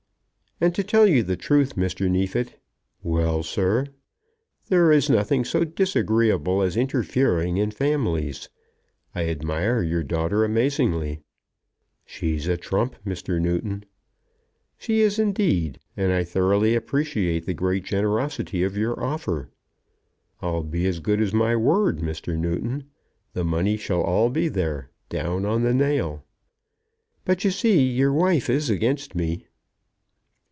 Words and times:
"And, 0.63 0.75
to 0.75 0.83
tell 0.83 1.07
you 1.07 1.23
the 1.23 1.35
truth, 1.35 1.75
Mr. 1.75 2.07
Neefit" 2.07 2.61
"Well, 3.01 3.41
sir?" 3.41 3.87
"There 4.69 4.91
is 4.91 5.09
nothing 5.09 5.43
so 5.43 5.63
disagreeable 5.63 6.61
as 6.61 6.77
interfering 6.77 7.57
in 7.57 7.71
families. 7.71 8.47
I 9.15 9.27
admire 9.27 9.81
your 9.81 10.03
daughter 10.03 10.43
amazingly." 10.45 11.21
"She's 12.05 12.47
a 12.47 12.57
trump, 12.57 12.95
Mr. 13.03 13.41
Newton." 13.41 13.85
"She 14.77 15.01
is 15.01 15.17
indeed; 15.17 15.79
and 15.97 16.11
I 16.11 16.23
thoroughly 16.23 16.75
appreciate 16.75 17.47
the 17.47 17.55
great 17.55 17.83
generosity 17.83 18.61
of 18.61 18.77
your 18.77 19.03
offer." 19.03 19.49
"I'll 20.43 20.61
be 20.61 20.85
as 20.85 20.99
good 20.99 21.21
as 21.21 21.33
my 21.33 21.55
word, 21.55 22.01
Mr. 22.01 22.37
Newton. 22.37 22.83
The 23.33 23.43
money 23.43 23.77
shall 23.77 24.03
be 24.29 24.43
all 24.47 24.51
there, 24.53 24.91
down 25.09 25.43
on 25.43 25.63
the 25.63 25.73
nail." 25.73 26.23
"But, 27.25 27.43
you 27.43 27.49
see, 27.49 27.81
your 27.81 28.13
wife 28.13 28.47
is 28.47 28.69
against 28.69 29.15
me." 29.15 29.47